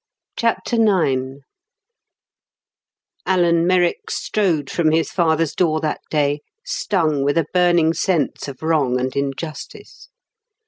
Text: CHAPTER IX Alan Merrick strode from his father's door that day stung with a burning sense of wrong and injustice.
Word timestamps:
CHAPTER 0.35 0.77
IX 0.77 1.43
Alan 3.27 3.67
Merrick 3.67 4.09
strode 4.09 4.67
from 4.71 4.89
his 4.89 5.11
father's 5.11 5.53
door 5.53 5.79
that 5.81 6.01
day 6.09 6.39
stung 6.65 7.23
with 7.23 7.37
a 7.37 7.45
burning 7.53 7.93
sense 7.93 8.47
of 8.47 8.63
wrong 8.63 8.99
and 8.99 9.15
injustice. 9.15 10.09